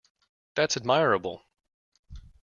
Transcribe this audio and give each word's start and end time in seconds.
That's 0.55 0.75
admirable 0.77 1.43